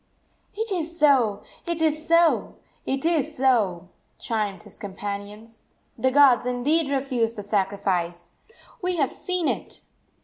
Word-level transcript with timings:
"It 0.55 0.71
is 0.71 0.97
so, 0.97 1.43
it 1.67 1.79
is 1.79 2.07
so, 2.07 2.55
it 2.87 3.05
is 3.05 3.37
so!" 3.37 3.89
chimed 4.17 4.63
his 4.63 4.79
companions. 4.79 5.65
"The 5.95 6.09
gods 6.09 6.47
indeed 6.47 6.89
refuse 6.89 7.33
the 7.33 7.43
sacrifice! 7.43 8.31
We 8.81 8.95
have 8.95 9.11
seen 9.11 9.47
it!" 9.47 9.83